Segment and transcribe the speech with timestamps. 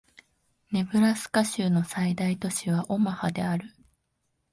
[0.71, 3.71] ネブラスカ州の最大都市はオマハである